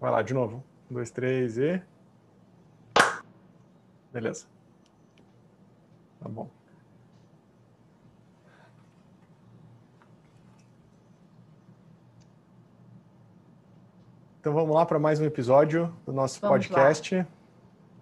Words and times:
Vai 0.00 0.10
lá, 0.10 0.22
de 0.22 0.34
novo. 0.34 0.62
Um, 0.90 0.94
dois, 0.94 1.10
três 1.10 1.58
e. 1.58 1.82
Beleza. 4.12 4.46
Tá 6.20 6.28
bom. 6.28 6.48
Então 14.40 14.52
vamos 14.52 14.74
lá 14.74 14.84
para 14.84 14.98
mais 14.98 15.18
um 15.20 15.24
episódio 15.24 15.90
do 16.04 16.12
nosso 16.12 16.38
vamos 16.38 16.66
podcast 16.66 17.16
lá. 17.16 17.26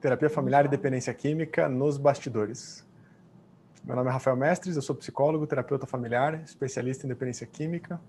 Terapia 0.00 0.28
Familiar 0.28 0.64
e 0.64 0.68
Dependência 0.68 1.14
Química 1.14 1.68
nos 1.68 1.96
Bastidores. 1.96 2.84
Meu 3.84 3.94
nome 3.94 4.10
é 4.10 4.12
Rafael 4.12 4.36
Mestres, 4.36 4.74
eu 4.74 4.82
sou 4.82 4.94
psicólogo, 4.96 5.46
terapeuta 5.46 5.86
familiar, 5.86 6.42
especialista 6.42 7.06
em 7.06 7.08
dependência 7.08 7.46
química. 7.46 8.00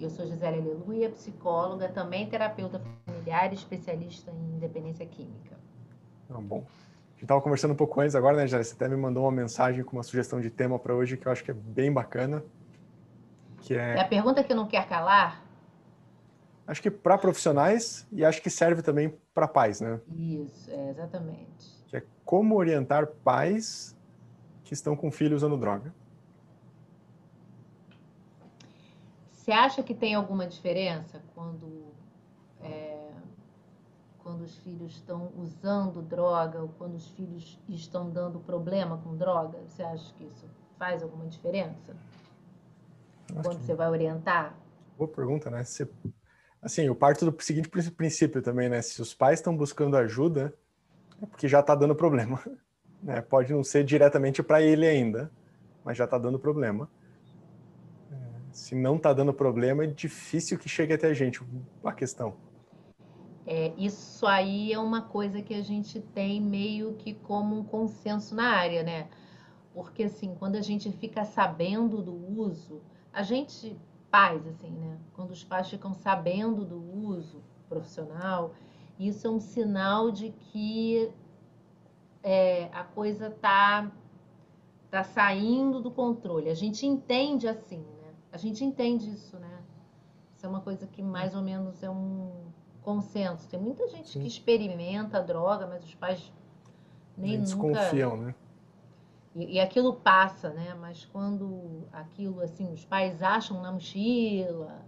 Eu 0.00 0.10
sou 0.10 0.26
Gisele 0.26 0.58
Aleluia, 0.58 1.10
psicóloga, 1.10 1.88
também 1.88 2.28
terapeuta 2.28 2.80
familiar 3.06 3.52
e 3.52 3.54
especialista 3.54 4.30
em 4.30 4.58
dependência 4.58 5.06
química. 5.06 5.56
Ah, 6.28 6.40
bom. 6.40 6.58
A 6.58 7.10
gente 7.12 7.22
estava 7.22 7.40
conversando 7.40 7.72
um 7.72 7.76
pouco 7.76 8.00
antes 8.00 8.14
agora, 8.14 8.36
né, 8.36 8.46
Gisele? 8.46 8.64
Você 8.64 8.74
até 8.74 8.88
me 8.88 8.96
mandou 8.96 9.24
uma 9.24 9.32
mensagem 9.32 9.84
com 9.84 9.96
uma 9.96 10.02
sugestão 10.02 10.40
de 10.40 10.50
tema 10.50 10.78
para 10.78 10.94
hoje 10.94 11.16
que 11.16 11.26
eu 11.26 11.32
acho 11.32 11.44
que 11.44 11.50
é 11.50 11.54
bem 11.54 11.92
bacana. 11.92 12.44
Que 13.60 13.74
é... 13.74 13.96
é 13.96 14.00
a 14.00 14.08
pergunta 14.08 14.42
que 14.42 14.52
não 14.52 14.66
quer 14.66 14.86
calar 14.86 15.44
Acho 16.66 16.80
que 16.80 16.90
para 16.90 17.18
profissionais 17.18 18.06
e 18.10 18.24
acho 18.24 18.40
que 18.40 18.48
serve 18.48 18.80
também 18.80 19.14
para 19.34 19.46
pais, 19.46 19.80
né? 19.80 20.00
Isso, 20.16 20.70
é, 20.70 20.90
exatamente. 20.90 21.84
Que 21.86 21.98
é 21.98 22.02
como 22.24 22.56
orientar 22.56 23.06
pais 23.06 23.94
que 24.64 24.72
estão 24.72 24.96
com 24.96 25.10
filhos 25.10 25.42
usando 25.42 25.58
droga. 25.58 25.94
Você 29.44 29.52
acha 29.52 29.82
que 29.82 29.92
tem 29.92 30.14
alguma 30.14 30.46
diferença 30.46 31.22
quando, 31.34 31.92
é, 32.62 33.10
quando 34.20 34.40
os 34.40 34.56
filhos 34.56 34.92
estão 34.92 35.30
usando 35.36 36.00
droga 36.00 36.62
ou 36.62 36.68
quando 36.78 36.94
os 36.94 37.10
filhos 37.10 37.60
estão 37.68 38.08
dando 38.08 38.40
problema 38.40 38.96
com 39.04 39.14
droga? 39.14 39.58
Você 39.68 39.82
acha 39.82 40.14
que 40.14 40.24
isso 40.24 40.48
faz 40.78 41.02
alguma 41.02 41.26
diferença? 41.26 41.94
Quando 43.34 43.58
que... 43.58 43.66
você 43.66 43.74
vai 43.74 43.90
orientar? 43.90 44.56
Boa 44.96 45.10
pergunta, 45.10 45.50
né? 45.50 45.62
Assim, 46.62 46.84
eu 46.84 46.96
parto 46.96 47.30
do 47.30 47.42
seguinte 47.42 47.68
princípio 47.68 48.40
também, 48.40 48.70
né? 48.70 48.80
Se 48.80 49.02
os 49.02 49.12
pais 49.12 49.40
estão 49.40 49.54
buscando 49.54 49.94
ajuda, 49.98 50.54
é 51.20 51.26
porque 51.26 51.48
já 51.48 51.60
está 51.60 51.74
dando 51.74 51.94
problema. 51.94 52.42
Né? 53.02 53.20
Pode 53.20 53.52
não 53.52 53.62
ser 53.62 53.84
diretamente 53.84 54.42
para 54.42 54.62
ele 54.62 54.86
ainda, 54.86 55.30
mas 55.84 55.98
já 55.98 56.04
está 56.04 56.16
dando 56.16 56.38
problema. 56.38 56.88
Se 58.54 58.72
não 58.72 58.94
está 58.94 59.12
dando 59.12 59.34
problema, 59.34 59.82
é 59.82 59.86
difícil 59.88 60.56
que 60.56 60.68
chegue 60.68 60.92
até 60.94 61.08
a 61.08 61.12
gente 61.12 61.42
a 61.82 61.92
questão. 61.92 62.36
É, 63.44 63.72
isso 63.76 64.24
aí 64.28 64.72
é 64.72 64.78
uma 64.78 65.02
coisa 65.02 65.42
que 65.42 65.52
a 65.52 65.60
gente 65.60 66.00
tem 66.00 66.40
meio 66.40 66.94
que 66.94 67.14
como 67.14 67.58
um 67.58 67.64
consenso 67.64 68.32
na 68.32 68.50
área, 68.50 68.84
né? 68.84 69.08
Porque 69.74 70.04
assim, 70.04 70.36
quando 70.38 70.54
a 70.54 70.60
gente 70.60 70.92
fica 70.92 71.24
sabendo 71.24 72.00
do 72.00 72.14
uso, 72.40 72.80
a 73.12 73.24
gente 73.24 73.76
pais, 74.08 74.46
assim, 74.46 74.70
né? 74.70 74.98
Quando 75.14 75.32
os 75.32 75.42
pais 75.42 75.68
ficam 75.68 75.92
sabendo 75.92 76.64
do 76.64 76.80
uso 76.80 77.42
profissional, 77.68 78.54
isso 79.00 79.26
é 79.26 79.30
um 79.30 79.40
sinal 79.40 80.12
de 80.12 80.30
que 80.30 81.10
é, 82.22 82.70
a 82.72 82.84
coisa 82.84 83.30
tá 83.30 83.90
tá 84.92 85.02
saindo 85.02 85.80
do 85.80 85.90
controle. 85.90 86.48
A 86.48 86.54
gente 86.54 86.86
entende 86.86 87.48
assim? 87.48 87.84
A 88.34 88.36
gente 88.36 88.64
entende 88.64 89.12
isso, 89.12 89.38
né? 89.38 89.62
Isso 90.34 90.44
é 90.44 90.48
uma 90.48 90.60
coisa 90.60 90.88
que 90.88 91.00
mais 91.00 91.36
ou 91.36 91.40
menos 91.40 91.84
é 91.84 91.88
um 91.88 92.32
consenso. 92.82 93.48
Tem 93.48 93.60
muita 93.60 93.86
gente 93.86 94.08
Sim. 94.08 94.22
que 94.22 94.26
experimenta 94.26 95.18
a 95.18 95.20
droga, 95.20 95.68
mas 95.68 95.84
os 95.84 95.94
pais 95.94 96.32
nem 97.16 97.34
Eles 97.34 97.54
nunca 97.54 97.74
desconfiam, 97.74 98.16
né? 98.16 98.34
E, 99.36 99.54
e, 99.54 99.60
aquilo 99.60 99.94
passa, 99.94 100.50
né? 100.50 100.74
Mas 100.74 101.04
quando 101.04 101.84
aquilo, 101.92 102.40
assim, 102.40 102.72
os 102.72 102.84
pais 102.84 103.22
acham 103.22 103.62
na 103.62 103.70
mochila, 103.70 104.82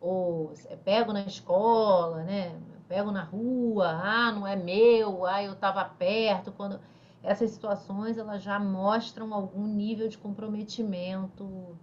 ou 0.00 0.54
pego 0.86 1.12
na 1.12 1.26
escola, 1.26 2.22
né? 2.24 2.58
Pego 2.88 3.10
na 3.10 3.24
rua, 3.24 3.88
ah, 3.88 4.32
não 4.32 4.46
é 4.46 4.56
meu, 4.56 5.26
ah, 5.26 5.44
eu 5.44 5.52
estava 5.52 5.84
perto. 5.84 6.50
Quando 6.50 6.80
essas 7.22 7.50
situações 7.50 8.16
elas 8.16 8.42
já 8.42 8.58
mostram 8.58 9.34
algum 9.34 9.66
nível 9.66 10.08
de 10.08 10.16
comprometimento, 10.16 11.76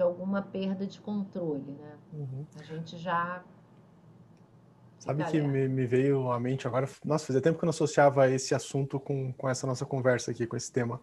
de 0.00 0.02
alguma 0.02 0.40
perda 0.40 0.86
de 0.86 0.98
controle, 0.98 1.72
né? 1.72 1.92
Uhum. 2.14 2.46
A 2.58 2.62
gente 2.62 2.96
já 2.96 3.44
Sabe 4.98 5.24
que 5.24 5.40
me, 5.40 5.68
me, 5.68 5.86
veio 5.86 6.32
à 6.32 6.40
mente 6.40 6.66
agora? 6.66 6.88
Nossa, 7.04 7.26
fazia 7.26 7.40
tempo 7.40 7.58
que 7.58 7.64
eu 7.64 7.66
não 7.66 7.70
associava 7.70 8.28
esse 8.30 8.54
assunto 8.54 8.98
com, 8.98 9.30
com 9.34 9.48
essa 9.48 9.66
nossa 9.66 9.84
conversa 9.84 10.30
aqui, 10.30 10.46
com 10.46 10.56
esse 10.56 10.72
tema. 10.72 11.00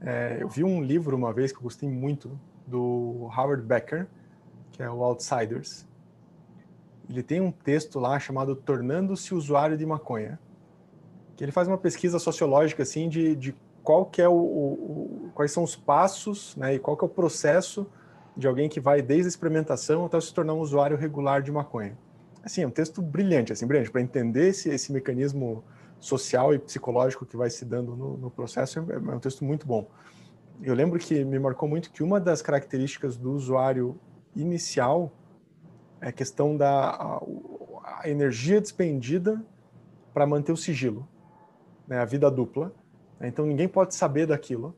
É, 0.00 0.38
eu 0.40 0.48
vi 0.48 0.64
um 0.64 0.82
livro 0.82 1.14
uma 1.14 1.32
vez 1.32 1.52
que 1.52 1.58
eu 1.58 1.62
gostei 1.62 1.88
muito, 1.88 2.38
do 2.66 3.30
Howard 3.36 3.62
Becker, 3.64 4.06
que 4.70 4.82
é 4.82 4.90
o 4.90 5.02
Outsiders. 5.02 5.86
Ele 7.08 7.22
tem 7.22 7.40
um 7.40 7.50
texto 7.50 8.00
lá 8.00 8.18
chamado 8.18 8.56
Tornando-se 8.56 9.34
Usuário 9.34 9.76
de 9.76 9.84
Maconha, 9.84 10.38
que 11.36 11.44
ele 11.44 11.52
faz 11.52 11.68
uma 11.68 11.78
pesquisa 11.78 12.18
sociológica 12.18 12.82
assim 12.82 13.10
de, 13.10 13.36
de 13.36 13.54
qual 13.82 14.06
que 14.06 14.22
é 14.22 14.28
o, 14.28 14.34
o, 14.34 15.30
quais 15.34 15.52
são 15.52 15.62
os 15.62 15.76
passos, 15.76 16.56
né, 16.56 16.74
e 16.74 16.78
qual 16.78 16.96
que 16.96 17.04
é 17.04 17.06
o 17.06 17.10
processo 17.10 17.86
de 18.36 18.46
alguém 18.46 18.68
que 18.68 18.80
vai 18.80 19.02
desde 19.02 19.26
a 19.26 19.28
experimentação 19.28 20.04
até 20.06 20.20
se 20.20 20.32
tornar 20.32 20.54
um 20.54 20.60
usuário 20.60 20.96
regular 20.96 21.42
de 21.42 21.52
maconha 21.52 21.96
assim, 22.42 22.62
é 22.62 22.66
um 22.66 22.70
texto 22.70 23.00
brilhante, 23.00 23.52
assim, 23.52 23.66
brilhante, 23.66 23.90
para 23.90 24.00
entender 24.00 24.48
esse, 24.48 24.68
esse 24.68 24.92
mecanismo 24.92 25.64
social 26.00 26.52
e 26.52 26.58
psicológico 26.58 27.24
que 27.24 27.36
vai 27.36 27.48
se 27.48 27.64
dando 27.64 27.94
no, 27.94 28.16
no 28.16 28.30
processo, 28.30 28.80
é, 28.80 28.94
é 28.94 29.14
um 29.14 29.20
texto 29.20 29.44
muito 29.44 29.66
bom. 29.66 29.88
Eu 30.60 30.74
lembro 30.74 30.98
que 30.98 31.24
me 31.24 31.38
marcou 31.38 31.68
muito 31.68 31.90
que 31.90 32.02
uma 32.02 32.20
das 32.20 32.42
características 32.42 33.16
do 33.16 33.32
usuário 33.32 33.98
inicial 34.34 35.12
é 36.00 36.08
a 36.08 36.12
questão 36.12 36.56
da 36.56 36.90
a, 36.90 37.20
a 38.00 38.08
energia 38.08 38.60
despendida 38.60 39.42
para 40.12 40.26
manter 40.26 40.52
o 40.52 40.56
sigilo, 40.56 41.08
né, 41.86 41.98
a 41.98 42.04
vida 42.04 42.30
dupla. 42.30 42.72
Então 43.20 43.46
ninguém 43.46 43.68
pode 43.68 43.94
saber 43.94 44.26
daquilo. 44.26 44.76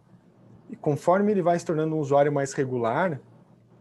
E 0.69 0.76
conforme 0.76 1.32
ele 1.32 1.43
vai 1.43 1.59
se 1.59 1.64
tornando 1.64 1.94
um 1.94 1.98
usuário 1.98 2.32
mais 2.32 2.53
regular, 2.53 3.20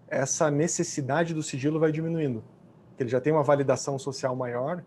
essa 0.08 0.52
necessidade 0.52 1.34
do 1.34 1.42
sigilo 1.42 1.80
vai 1.80 1.92
diminuindo 1.92 2.44
que 2.96 3.04
ele 3.04 3.10
já 3.10 3.20
tem 3.20 3.34
uma 3.34 3.44
validação 3.44 3.98
social 3.98 4.36
maior, 4.36 4.84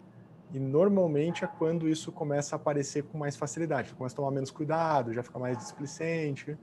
e 0.53 0.59
normalmente 0.61 1.45
é 1.45 1.49
quando 1.49 1.89
isso 1.89 2.13
começa 2.13 2.55
a 2.55 2.57
aparecer 2.57 3.03
com 3.03 3.19
mais 3.19 3.37
facilidade, 3.37 3.93
começa 3.95 4.15
a 4.15 4.17
tomar 4.17 4.31
menos 4.31 4.51
cuidado, 4.51 5.13
já 5.13 5.23
fica 5.23 5.39
mais 5.39 5.59
displicente, 5.59 6.57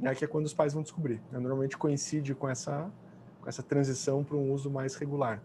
e 0.00 0.08
aqui 0.08 0.24
é 0.24 0.28
quando 0.28 0.46
os 0.46 0.54
pais 0.54 0.72
vão 0.72 0.82
descobrir. 0.82 1.22
Né? 1.30 1.38
Normalmente 1.38 1.78
coincide 1.78 2.34
com 2.34 2.48
essa, 2.48 2.90
com 3.40 3.48
essa 3.48 3.62
transição 3.62 4.24
para 4.24 4.36
um 4.36 4.52
uso 4.52 4.68
mais 4.68 4.96
regular. 4.96 5.40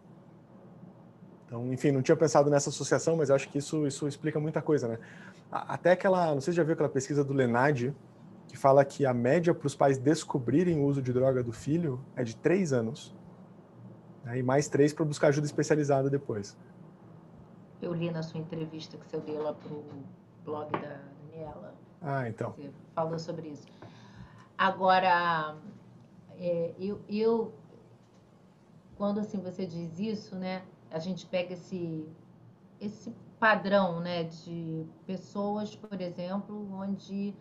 Então, 1.46 1.72
enfim, 1.72 1.92
não 1.92 2.02
tinha 2.02 2.18
pensado 2.18 2.50
nessa 2.50 2.70
associação, 2.70 3.16
mas 3.16 3.30
acho 3.30 3.48
que 3.50 3.60
isso, 3.60 3.86
isso 3.86 4.08
explica 4.08 4.40
muita 4.40 4.62
coisa, 4.62 4.88
né? 4.88 5.00
Até 5.50 5.92
aquela, 5.92 6.34
não 6.34 6.42
sei 6.42 6.52
se 6.52 6.58
já 6.58 6.64
viu 6.64 6.74
aquela 6.74 6.90
pesquisa 6.90 7.24
do 7.24 7.32
Lenad, 7.32 7.96
que 8.48 8.58
fala 8.58 8.84
que 8.86 9.06
a 9.06 9.14
média 9.14 9.54
para 9.54 9.68
os 9.68 9.76
pais 9.76 9.98
descobrirem 9.98 10.80
o 10.80 10.86
uso 10.86 11.02
de 11.02 11.12
droga 11.12 11.44
do 11.44 11.52
filho 11.52 12.00
é 12.16 12.24
de 12.24 12.36
três 12.36 12.72
anos 12.74 13.16
né? 14.24 14.40
e 14.40 14.44
mais 14.44 14.68
três 14.68 14.94
para 14.94 15.06
buscar 15.06 15.28
ajuda 15.28 15.46
especializada 15.46 16.10
depois. 16.10 16.58
Eu 17.82 17.94
li 17.94 18.10
na 18.10 18.24
sua 18.24 18.40
entrevista 18.40 18.98
que 18.98 19.08
você 19.08 19.18
deu 19.20 19.44
lá 19.44 19.54
para 19.54 19.72
o 19.72 19.86
blog 20.44 20.72
da 20.72 21.00
Daniela. 21.32 21.76
Ah, 22.02 22.28
então. 22.28 22.52
Você 22.52 22.72
falou 22.96 23.20
sobre 23.20 23.50
isso. 23.50 23.68
Agora, 24.58 25.56
é, 26.40 26.74
eu, 26.80 27.00
eu, 27.08 27.54
quando 28.96 29.20
assim 29.20 29.40
você 29.40 29.66
diz 29.66 30.00
isso, 30.00 30.36
né, 30.36 30.64
a 30.90 31.00
gente 31.00 31.26
pega 31.28 31.54
esse, 31.54 32.08
esse 32.82 33.14
padrão, 33.40 34.00
né, 34.00 34.24
de 34.24 34.86
pessoas, 35.06 35.76
por 35.76 36.02
exemplo, 36.02 36.68
onde 36.74 37.36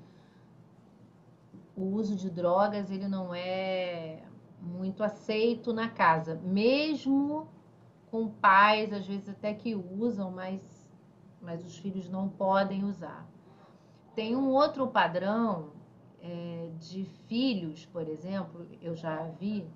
o 1.77 1.85
uso 1.85 2.17
de 2.17 2.31
drogas 2.31 2.91
ele 2.91 3.07
não 3.07 3.35
é 3.35 4.23
muito 4.61 5.05
aceito 5.05 5.73
na 5.73 5.89
casa, 5.89 6.41
mesmo 6.43 7.47
com 8.11 8.29
pais, 8.29 8.93
às 8.93 9.07
vezes 9.07 9.29
até 9.29 9.53
que 9.53 9.75
usam, 9.75 10.31
mas, 10.31 10.91
mas 11.41 11.65
os 11.65 11.77
filhos 11.77 12.09
não 12.09 12.29
podem 12.29 12.85
usar. 12.85 13.29
Tem 14.15 14.35
um 14.35 14.49
outro 14.49 14.87
padrão 14.89 15.73
é, 16.23 16.71
de 16.81 17.05
filhos, 17.29 17.85
por 17.87 18.09
exemplo, 18.09 18.67
eu 18.81 18.97
já 18.97 19.25
vi, 19.39 19.69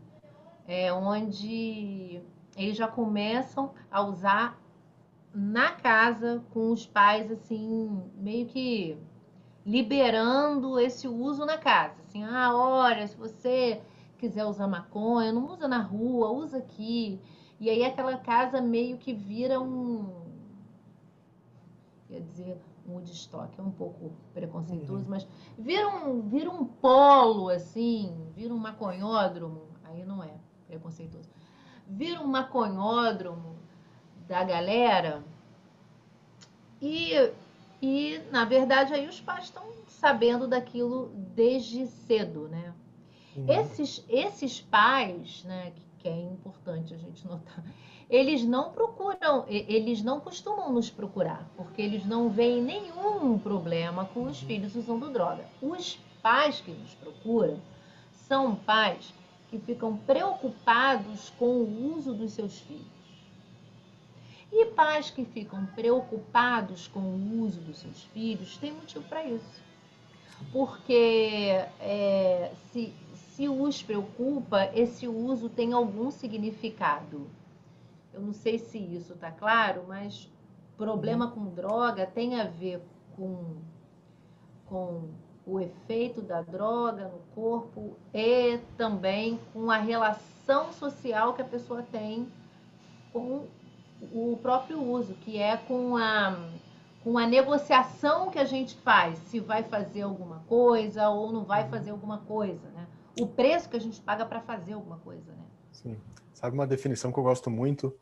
é, 0.67 0.93
onde 0.93 2.23
eles 2.57 2.77
já 2.77 2.89
começam 2.89 3.73
a 3.91 4.03
usar 4.03 4.59
na 5.35 5.73
casa 5.73 6.43
com 6.51 6.73
os 6.73 6.87
pais, 6.87 7.31
assim, 7.31 8.03
meio 8.17 8.47
que 8.47 8.97
liberando 9.65 10.79
esse 10.79 11.07
uso 11.07 11.45
na 11.45 11.59
casa. 11.59 12.01
Assim, 12.03 12.25
ah, 12.25 12.55
olha, 12.55 13.07
se 13.07 13.17
você 13.17 13.81
quiser 14.19 14.45
usar 14.45 14.67
maconha, 14.67 15.33
não 15.33 15.47
usa 15.53 15.69
na 15.69 15.81
rua, 15.81 16.31
usa 16.31 16.59
aqui. 16.59 17.21
E 17.59 17.69
aí 17.69 17.85
aquela 17.85 18.17
casa 18.17 18.61
meio 18.61 18.99
que 18.99 19.13
vira 19.13 19.61
um. 19.61 20.29
Quer 22.09 22.21
dizer, 22.23 22.61
um 22.87 22.95
Woodstock, 22.95 23.59
é 23.59 23.63
um 23.63 23.71
pouco 23.71 24.13
preconceituoso, 24.35 25.05
uhum. 25.05 25.11
mas 25.11 25.27
vira 25.59 25.89
um, 25.89 26.23
vira 26.23 26.51
um 26.51 26.65
polo, 26.65 27.49
assim, 27.49 28.17
vira 28.35 28.53
um 28.53 28.59
maconhódromo, 28.59 29.69
aí 29.85 30.05
não 30.05 30.23
é 30.23 30.35
preconceituoso. 30.67 31.29
Vira 31.87 32.21
um 32.21 32.27
maconhódromo 32.27 33.57
da 34.27 34.43
galera 34.43 35.25
e, 36.81 37.13
e 37.81 38.21
na 38.31 38.45
verdade, 38.45 38.93
aí 38.93 39.09
os 39.09 39.21
pais 39.21 39.45
estão 39.45 39.65
sabendo 39.87 40.47
daquilo 40.47 41.11
desde 41.35 41.87
cedo, 41.87 42.49
né? 42.49 42.75
Uhum. 43.37 43.47
Esses, 43.49 44.05
esses 44.09 44.61
pais, 44.61 45.45
né, 45.45 45.73
que, 45.75 45.83
que 45.99 46.09
é 46.09 46.23
importante 46.23 46.95
a 46.95 46.97
gente 46.97 47.27
notar, 47.27 47.65
eles 48.09 48.45
não 48.45 48.73
procuram, 48.73 49.45
eles 49.49 50.03
não 50.03 50.19
costumam 50.19 50.73
nos 50.73 50.91
procurar, 50.91 51.49
porque 51.57 51.81
eles 51.81 52.05
não 52.05 52.29
veem 52.29 52.61
nenhum 52.61 53.39
problema 53.39 54.05
com 54.07 54.25
os 54.25 54.41
uhum. 54.43 54.49
filhos 54.49 54.75
usando 54.75 55.11
droga. 55.13 55.45
Os 55.63 55.99
pais 56.21 56.61
que 56.61 56.73
nos 56.73 56.95
procuram 56.95 57.59
são 58.13 58.57
pais 58.57 59.15
que 59.49 59.59
ficam 59.59 59.97
preocupados 59.97 61.31
com 61.39 61.47
o 61.47 61.97
uso 61.97 62.15
dos 62.15 62.33
seus 62.33 62.59
filhos. 62.61 63.00
E 64.53 64.67
pais 64.67 65.11
que 65.11 65.25
ficam 65.25 65.65
preocupados 65.67 66.89
com 66.89 67.01
o 67.01 67.41
uso 67.43 67.61
dos 67.61 67.79
seus 67.79 68.03
filhos 68.05 68.57
têm 68.57 68.73
motivo 68.73 69.05
para 69.09 69.25
isso. 69.25 69.63
Porque 70.53 71.65
é, 71.79 72.53
se, 72.73 72.93
se 73.15 73.49
os 73.49 73.83
preocupa, 73.83 74.71
esse 74.75 75.07
uso 75.07 75.49
tem 75.49 75.73
algum 75.73 76.11
significado. 76.11 77.29
Eu 78.13 78.21
não 78.21 78.33
sei 78.33 78.59
se 78.59 78.79
isso 78.79 79.13
está 79.13 79.31
claro, 79.31 79.85
mas 79.87 80.29
problema 80.77 81.31
com 81.31 81.45
droga 81.45 82.07
tem 82.07 82.41
a 82.41 82.45
ver 82.45 82.83
com, 83.15 83.57
com 84.67 85.11
o 85.47 85.61
efeito 85.61 86.23
da 86.23 86.41
droga 86.41 87.09
no 87.09 87.19
corpo 87.35 87.97
e 88.15 88.59
também 88.79 89.39
com 89.53 89.71
a 89.71 89.77
relação 89.77 90.73
social 90.73 91.35
que 91.35 91.43
a 91.43 91.45
pessoa 91.45 91.83
tem 91.83 92.27
com 93.13 93.47
o 94.13 94.39
próprio 94.41 94.83
uso, 94.83 95.15
que 95.15 95.39
é 95.39 95.57
com 95.57 95.97
a, 95.97 96.39
com 97.05 97.19
a 97.19 97.27
negociação 97.27 98.31
que 98.31 98.39
a 98.39 98.45
gente 98.45 98.77
faz, 98.77 99.19
se 99.19 99.41
vai 99.41 99.63
fazer 99.63 100.03
alguma 100.03 100.41
coisa 100.49 101.09
ou 101.09 101.33
não 101.33 101.45
vai 101.45 101.65
uhum. 101.65 101.71
fazer 101.71 101.91
alguma 101.91 102.19
coisa, 102.19 102.69
né? 102.75 102.87
O 103.21 103.27
preço 103.27 103.69
que 103.69 103.77
a 103.77 103.81
gente 103.81 104.01
paga 104.01 104.25
para 104.25 104.41
fazer 104.41 104.73
alguma 104.73 104.99
coisa, 104.99 105.31
né? 105.33 105.45
Sim. 105.73 105.97
Sabe 106.33 106.55
uma 106.55 106.67
definição 106.67 107.13
que 107.13 107.19
eu 107.19 107.23
gosto 107.23 107.51
muito 107.51 107.95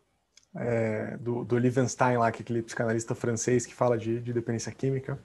é, 0.55 1.17
do, 1.19 1.45
do 1.45 1.59
Liebenstein 1.59 2.17
lá, 2.17 2.31
que 2.31 2.41
é 2.41 2.43
aquele 2.43 2.63
psicanalista 2.63 3.15
francês 3.15 3.67
que 3.67 3.75
fala 3.75 3.99
de, 3.99 4.21
de 4.21 4.33
dependência 4.33 4.73
química. 4.73 5.19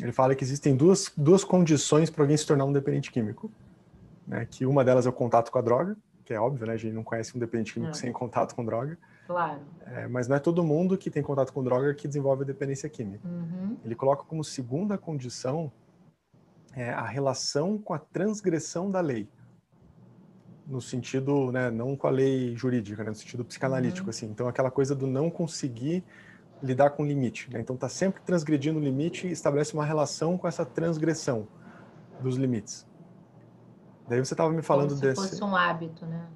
Ele 0.00 0.12
fala 0.12 0.34
que 0.34 0.44
existem 0.44 0.74
duas, 0.76 1.12
duas 1.16 1.44
condições 1.44 2.10
para 2.10 2.24
alguém 2.24 2.36
se 2.36 2.46
tornar 2.46 2.64
um 2.64 2.72
dependente 2.72 3.10
químico. 3.10 3.50
Né? 4.26 4.46
Que 4.50 4.64
uma 4.64 4.84
delas 4.84 5.06
é 5.06 5.08
o 5.08 5.12
contato 5.12 5.50
com 5.50 5.58
a 5.58 5.62
droga, 5.62 5.96
que 6.24 6.32
é 6.32 6.40
óbvio, 6.40 6.66
né? 6.66 6.74
A 6.74 6.76
gente 6.76 6.94
não 6.94 7.02
conhece 7.02 7.36
um 7.36 7.40
dependente 7.40 7.74
químico 7.74 7.92
é. 7.92 7.94
sem 7.94 8.12
contato 8.12 8.54
com 8.54 8.64
droga. 8.64 8.98
Claro. 9.26 9.60
É, 9.86 10.06
mas 10.08 10.28
não 10.28 10.36
é 10.36 10.38
todo 10.38 10.64
mundo 10.64 10.98
que 10.98 11.10
tem 11.10 11.22
contato 11.22 11.52
com 11.52 11.62
droga 11.62 11.94
que 11.94 12.08
desenvolve 12.08 12.44
dependência 12.44 12.88
química. 12.88 13.26
Uhum. 13.26 13.76
Ele 13.84 13.94
coloca 13.94 14.24
como 14.24 14.42
segunda 14.42 14.98
condição 14.98 15.72
é, 16.74 16.90
a 16.90 17.04
relação 17.04 17.78
com 17.78 17.94
a 17.94 17.98
transgressão 17.98 18.90
da 18.90 19.00
lei. 19.00 19.28
No 20.66 20.80
sentido, 20.80 21.50
né, 21.52 21.70
não 21.70 21.96
com 21.96 22.06
a 22.06 22.10
lei 22.10 22.56
jurídica, 22.56 23.02
né, 23.02 23.10
no 23.10 23.16
sentido 23.16 23.44
psicanalítico, 23.44 24.06
uhum. 24.06 24.10
assim. 24.10 24.26
Então, 24.26 24.48
aquela 24.48 24.70
coisa 24.70 24.94
do 24.94 25.06
não 25.06 25.30
conseguir 25.30 26.04
lidar 26.62 26.90
com 26.90 27.02
o 27.02 27.06
limite. 27.06 27.50
Né? 27.52 27.60
Então, 27.60 27.74
está 27.74 27.88
sempre 27.88 28.22
transgredindo 28.22 28.78
o 28.78 28.82
limite 28.82 29.26
e 29.26 29.32
estabelece 29.32 29.74
uma 29.74 29.84
relação 29.84 30.38
com 30.38 30.46
essa 30.46 30.64
transgressão 30.64 31.46
dos 32.20 32.36
limites. 32.36 32.86
Daí 34.08 34.18
você 34.18 34.34
estava 34.34 34.52
me 34.52 34.62
falando 34.62 34.90
Como 34.90 35.00
se 35.00 35.06
desse. 35.06 35.28
fosse 35.28 35.42
um 35.42 35.56
hábito, 35.56 36.06
né? 36.06 36.28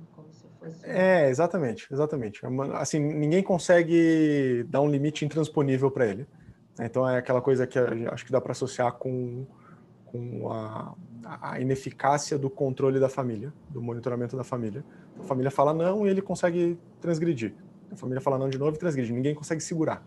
É, 0.83 1.29
exatamente, 1.29 1.87
exatamente. 1.93 2.45
É 2.45 2.49
assim, 2.75 2.99
ninguém 2.99 3.43
consegue 3.43 4.65
dar 4.69 4.81
um 4.81 4.89
limite 4.89 5.25
intransponível 5.25 5.91
para 5.91 6.07
ele. 6.07 6.27
Então 6.79 7.09
é 7.09 7.19
aquela 7.19 7.41
coisa 7.41 7.67
que 7.67 7.79
acho 7.79 8.25
que 8.25 8.33
dá 8.33 8.41
para 8.41 8.53
associar 8.53 8.93
com, 8.93 9.47
com 10.05 10.53
a, 10.53 10.95
a, 11.25 11.61
ineficácia 11.61 12.39
do 12.39 12.51
controle 12.51 13.01
da 13.01 13.09
família, 13.09 13.53
do 13.69 13.81
monitoramento 13.81 14.37
da 14.37 14.45
família. 14.45 14.85
A 15.19 15.23
família 15.23 15.51
fala 15.51 15.73
não 15.73 16.07
e 16.07 16.11
ele 16.11 16.21
consegue 16.21 16.79
transgredir. 17.01 17.55
A 17.91 17.97
família 17.97 18.21
fala 18.21 18.39
não 18.39 18.49
de 18.49 18.59
novo 18.59 18.77
e 18.77 18.79
transgride. 18.79 19.13
Ninguém 19.13 19.35
consegue 19.35 19.63
segurar. 19.63 20.07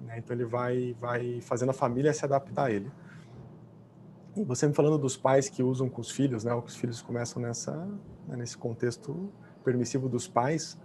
Né? 0.00 0.18
Então 0.18 0.36
ele 0.36 0.44
vai, 0.44 0.94
vai 1.00 1.40
fazendo 1.40 1.70
a 1.70 1.74
família 1.74 2.12
se 2.12 2.24
adaptar 2.24 2.66
a 2.66 2.70
ele. 2.70 2.90
E 4.36 4.42
você 4.42 4.66
me 4.66 4.74
falando 4.74 4.98
dos 4.98 5.16
pais 5.16 5.48
que 5.48 5.62
usam 5.62 5.88
com 5.88 6.00
os 6.00 6.10
filhos, 6.10 6.42
né? 6.42 6.52
Os 6.54 6.74
filhos 6.74 7.00
começam 7.00 7.40
nessa, 7.40 7.72
né, 8.26 8.36
nesse 8.36 8.58
contexto 8.58 9.32
permissivo 9.64 10.08
dos 10.08 10.28
pais. 10.28 10.78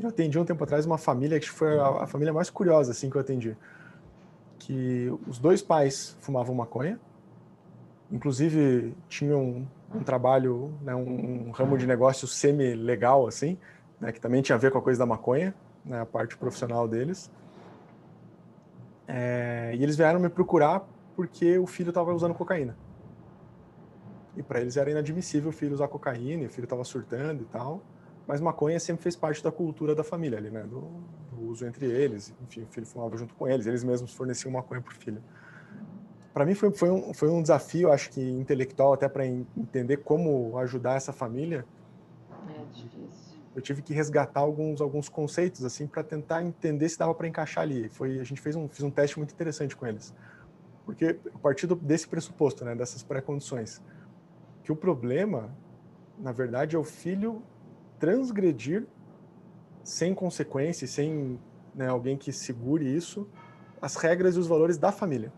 Eu 0.00 0.08
atendi 0.08 0.38
um 0.38 0.44
tempo 0.44 0.62
atrás 0.64 0.84
uma 0.84 0.98
família 0.98 1.38
que 1.38 1.48
foi 1.48 1.78
a, 1.78 2.02
a, 2.02 2.06
família 2.06 2.32
mais 2.32 2.50
curiosa 2.50 2.90
assim 2.90 3.08
que 3.08 3.16
eu 3.16 3.20
atendi, 3.20 3.56
que 4.58 5.10
os 5.26 5.38
dois 5.38 5.62
pais 5.62 6.16
fumavam 6.20 6.54
maconha, 6.54 6.98
inclusive 8.10 8.94
tinham 9.08 9.40
um, 9.40 9.66
um 9.94 10.02
trabalho, 10.02 10.74
né, 10.82 10.94
um, 10.94 11.48
um, 11.48 11.50
ramo 11.50 11.78
de 11.78 11.86
negócio 11.86 12.26
semi 12.26 12.74
legal 12.74 13.26
assim, 13.26 13.56
né, 13.98 14.12
que 14.12 14.20
também 14.20 14.42
tinha 14.42 14.56
a 14.56 14.58
ver 14.58 14.70
com 14.70 14.78
a 14.78 14.82
coisa 14.82 14.98
da 14.98 15.06
maconha, 15.06 15.54
né, 15.84 16.00
a 16.00 16.06
parte 16.06 16.36
profissional 16.36 16.86
deles. 16.86 17.30
É, 19.08 19.72
e 19.74 19.82
eles 19.82 19.96
vieram 19.96 20.20
me 20.20 20.28
procurar 20.28 20.86
porque 21.14 21.56
o 21.56 21.66
filho 21.66 21.88
estava 21.88 22.12
usando 22.12 22.34
cocaína. 22.34 22.76
E 24.36 24.42
para 24.42 24.60
eles 24.60 24.76
era 24.76 24.90
inadmissível 24.90 25.48
o 25.48 25.52
filho 25.52 25.72
usar 25.72 25.88
cocaína, 25.88 26.46
o 26.46 26.50
filho 26.50 26.64
estava 26.64 26.84
surtando 26.84 27.42
e 27.42 27.46
tal 27.46 27.80
mas 28.26 28.40
maconha 28.40 28.80
sempre 28.80 29.02
fez 29.02 29.14
parte 29.14 29.42
da 29.42 29.52
cultura 29.52 29.94
da 29.94 30.02
família 30.02 30.38
ali, 30.38 30.50
né? 30.50 30.62
Do, 30.62 30.80
do, 31.30 31.48
uso 31.48 31.64
entre 31.64 31.86
eles. 31.86 32.34
Enfim, 32.42 32.62
o 32.62 32.66
filho 32.66 32.86
fumava 32.86 33.16
junto 33.16 33.34
com 33.34 33.46
eles, 33.46 33.66
eles 33.66 33.84
mesmos 33.84 34.12
forneciam 34.12 34.50
maconha 34.50 34.80
para 34.80 34.92
o 34.92 34.96
filho. 34.96 35.22
Para 36.34 36.44
mim 36.44 36.54
foi, 36.54 36.70
foi, 36.72 36.90
um, 36.90 37.14
foi 37.14 37.30
um 37.30 37.40
desafio, 37.40 37.90
acho 37.90 38.10
que 38.10 38.20
intelectual, 38.20 38.92
até 38.92 39.08
para 39.08 39.24
entender 39.24 39.98
como 39.98 40.58
ajudar 40.58 40.96
essa 40.96 41.12
família. 41.12 41.64
É 42.48 42.64
difícil. 42.72 43.36
Eu 43.54 43.62
tive 43.62 43.80
que 43.80 43.94
resgatar 43.94 44.40
alguns, 44.40 44.82
alguns 44.82 45.08
conceitos, 45.08 45.64
assim, 45.64 45.86
para 45.86 46.02
tentar 46.02 46.42
entender 46.42 46.88
se 46.90 46.98
dava 46.98 47.14
para 47.14 47.26
encaixar 47.26 47.62
ali. 47.62 47.88
Foi, 47.88 48.18
a 48.18 48.24
gente 48.24 48.40
fez 48.40 48.54
um, 48.54 48.68
fez 48.68 48.82
um 48.82 48.90
teste 48.90 49.16
muito 49.18 49.32
interessante 49.32 49.74
com 49.74 49.86
eles. 49.86 50.14
Porque 50.84 51.18
a 51.34 51.38
partir 51.38 51.66
desse 51.76 52.06
pressuposto, 52.06 52.64
né, 52.64 52.74
dessas 52.74 53.02
pré-condições, 53.02 53.80
que 54.62 54.70
o 54.70 54.76
problema, 54.76 55.50
na 56.18 56.32
verdade, 56.32 56.76
é 56.76 56.78
o 56.78 56.84
filho 56.84 57.42
transgredir 57.98 58.86
sem 59.82 60.14
consequências, 60.14 60.90
sem 60.90 61.38
né, 61.74 61.88
alguém 61.88 62.16
que 62.16 62.32
segure 62.32 62.84
isso, 62.84 63.28
as 63.80 63.96
regras 63.96 64.36
e 64.36 64.38
os 64.38 64.46
valores 64.46 64.78
da 64.78 64.90
família. 64.90 65.32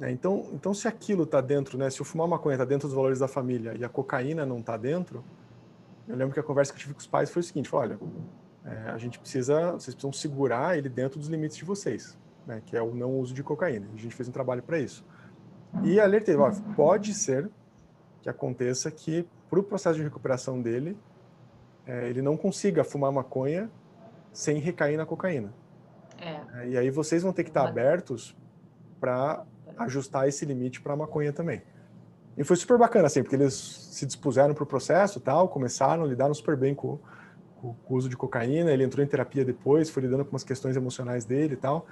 É, 0.00 0.10
então, 0.10 0.46
então, 0.52 0.74
se 0.74 0.86
aquilo 0.86 1.22
está 1.22 1.40
dentro, 1.40 1.78
né, 1.78 1.88
se 1.88 2.02
o 2.02 2.04
fumar 2.04 2.28
maconha 2.28 2.54
está 2.54 2.64
dentro 2.64 2.86
dos 2.86 2.94
valores 2.94 3.18
da 3.18 3.28
família 3.28 3.74
e 3.78 3.84
a 3.84 3.88
cocaína 3.88 4.44
não 4.44 4.58
está 4.58 4.76
dentro, 4.76 5.24
eu 6.06 6.14
lembro 6.14 6.34
que 6.34 6.40
a 6.40 6.42
conversa 6.42 6.72
que 6.72 6.76
eu 6.76 6.80
tive 6.80 6.94
com 6.94 7.00
os 7.00 7.06
pais 7.06 7.30
foi 7.30 7.40
o 7.40 7.42
seguinte: 7.42 7.74
olha, 7.74 7.98
é, 8.64 8.90
a 8.90 8.98
gente 8.98 9.18
precisa, 9.18 9.72
vocês 9.72 9.94
precisam 9.94 10.12
segurar 10.12 10.76
ele 10.76 10.88
dentro 10.88 11.18
dos 11.18 11.28
limites 11.28 11.56
de 11.56 11.64
vocês, 11.64 12.18
né, 12.46 12.62
que 12.66 12.76
é 12.76 12.82
o 12.82 12.94
não 12.94 13.18
uso 13.18 13.32
de 13.32 13.42
cocaína. 13.42 13.86
A 13.94 13.96
gente 13.96 14.14
fez 14.14 14.28
um 14.28 14.32
trabalho 14.32 14.62
para 14.62 14.78
isso. 14.78 15.04
E 15.82 15.98
alertei: 15.98 16.34
pode 16.74 17.14
ser 17.14 17.50
que 18.20 18.28
aconteça 18.28 18.90
que, 18.90 19.26
para 19.48 19.60
o 19.60 19.62
processo 19.62 19.96
de 19.96 20.02
recuperação 20.02 20.60
dele, 20.60 20.96
é, 21.86 22.08
ele 22.08 22.20
não 22.20 22.36
consiga 22.36 22.82
fumar 22.82 23.12
maconha 23.12 23.70
sem 24.32 24.58
recair 24.58 24.96
na 24.96 25.06
cocaína. 25.06 25.52
É. 26.18 26.60
é 26.60 26.68
e 26.68 26.76
aí 26.76 26.90
vocês 26.90 27.22
vão 27.22 27.32
ter 27.32 27.44
que 27.44 27.50
estar 27.50 27.66
abertos 27.66 28.36
para 29.00 29.44
ajustar 29.78 30.28
esse 30.28 30.44
limite 30.44 30.80
para 30.80 30.94
a 30.94 30.96
maconha 30.96 31.32
também. 31.32 31.62
E 32.36 32.44
foi 32.44 32.56
super 32.56 32.76
bacana, 32.76 33.06
assim, 33.06 33.22
porque 33.22 33.36
eles 33.36 33.54
se 33.54 34.04
dispuseram 34.04 34.52
para 34.52 34.64
o 34.64 34.66
processo 34.66 35.20
tal, 35.20 35.48
começaram, 35.48 36.04
lidaram 36.04 36.34
super 36.34 36.56
bem 36.56 36.74
com, 36.74 36.98
com, 37.60 37.72
com, 37.72 37.94
o 37.94 37.96
uso 37.96 38.08
de 38.08 38.16
cocaína, 38.16 38.70
ele 38.70 38.84
entrou 38.84 39.02
em 39.02 39.08
terapia 39.08 39.44
depois, 39.44 39.88
foi 39.88 40.02
lidando 40.02 40.24
com 40.24 40.32
umas 40.32 40.44
questões 40.44 40.76
emocionais 40.76 41.24
dele 41.24 41.54
e 41.54 41.56
tal. 41.56 41.86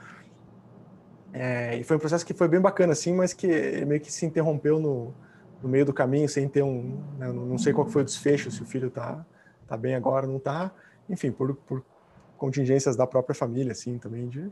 É, 1.32 1.76
e 1.76 1.84
foi 1.84 1.96
um 1.96 2.00
processo 2.00 2.26
que 2.26 2.34
foi 2.34 2.46
bem 2.46 2.60
bacana, 2.60 2.92
assim, 2.92 3.14
mas 3.14 3.32
que 3.32 3.84
meio 3.86 4.00
que 4.00 4.12
se 4.12 4.26
interrompeu 4.26 4.78
no, 4.78 5.14
no 5.62 5.68
meio 5.68 5.86
do 5.86 5.92
caminho, 5.92 6.28
sem 6.28 6.46
ter 6.46 6.62
um... 6.62 7.00
Né, 7.18 7.32
não 7.32 7.56
sei 7.58 7.72
qual 7.72 7.86
foi 7.86 8.02
o 8.02 8.04
desfecho, 8.04 8.50
se 8.50 8.62
o 8.62 8.66
filho 8.66 8.88
está 8.88 9.24
tá 9.64 9.76
bem 9.76 9.94
agora, 9.94 10.26
não 10.26 10.38
tá, 10.38 10.72
enfim, 11.08 11.30
por, 11.30 11.54
por 11.54 11.84
contingências 12.36 12.96
da 12.96 13.06
própria 13.06 13.34
família, 13.34 13.72
assim, 13.72 13.98
também 13.98 14.28
de 14.28 14.50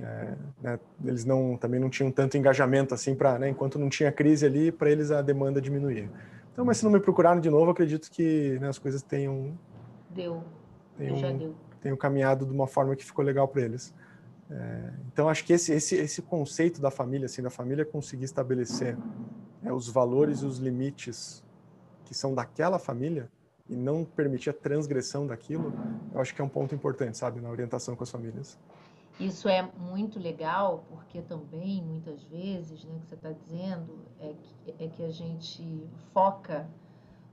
é, 0.00 0.34
né, 0.62 0.80
eles 1.04 1.24
não 1.24 1.56
também 1.56 1.78
não 1.78 1.90
tinham 1.90 2.10
tanto 2.10 2.36
engajamento 2.36 2.94
assim 2.94 3.14
para, 3.14 3.38
né, 3.38 3.48
enquanto 3.50 3.78
não 3.78 3.88
tinha 3.88 4.10
crise 4.10 4.46
ali, 4.46 4.72
para 4.72 4.90
eles 4.90 5.10
a 5.10 5.20
demanda 5.20 5.60
diminuía. 5.60 6.08
Então, 6.52 6.64
mas 6.64 6.78
se 6.78 6.84
não 6.84 6.90
me 6.90 7.00
procuraram 7.00 7.40
de 7.40 7.50
novo, 7.50 7.70
acredito 7.70 8.10
que 8.10 8.58
né, 8.60 8.68
as 8.68 8.78
coisas 8.78 9.02
tenham 9.02 9.58
deu 10.10 10.42
tenham, 10.96 11.54
tenham 11.80 11.96
caminhado 11.96 12.46
de 12.46 12.52
uma 12.52 12.66
forma 12.66 12.94
que 12.96 13.04
ficou 13.04 13.24
legal 13.24 13.48
para 13.48 13.62
eles. 13.62 13.94
É, 14.50 14.92
então, 15.12 15.28
acho 15.28 15.44
que 15.44 15.52
esse, 15.52 15.72
esse, 15.72 15.96
esse 15.96 16.20
conceito 16.20 16.80
da 16.80 16.90
família, 16.90 17.26
assim, 17.26 17.42
da 17.42 17.50
família 17.50 17.84
conseguir 17.84 18.24
estabelecer 18.24 18.98
é, 19.64 19.72
os 19.72 19.88
valores 19.88 20.40
e 20.40 20.46
os 20.46 20.58
limites 20.58 21.42
que 22.04 22.14
são 22.14 22.34
daquela 22.34 22.78
família 22.78 23.30
e 23.68 23.76
não 23.76 24.04
permitir 24.04 24.50
a 24.50 24.52
transgressão 24.52 25.26
daquilo, 25.26 25.72
eu 26.12 26.20
acho 26.20 26.34
que 26.34 26.40
é 26.40 26.44
um 26.44 26.48
ponto 26.48 26.74
importante, 26.74 27.16
sabe, 27.16 27.40
na 27.40 27.48
orientação 27.48 27.94
com 27.96 28.02
as 28.02 28.10
famílias. 28.10 28.58
Isso 29.20 29.48
é 29.48 29.62
muito 29.78 30.18
legal, 30.18 30.84
porque 30.88 31.20
também, 31.22 31.82
muitas 31.82 32.22
vezes, 32.24 32.84
né, 32.84 32.98
que 33.00 33.08
você 33.08 33.14
está 33.14 33.30
dizendo, 33.30 33.98
é 34.18 34.34
que, 34.34 34.84
é 34.84 34.88
que 34.88 35.02
a 35.04 35.10
gente 35.10 35.88
foca 36.12 36.68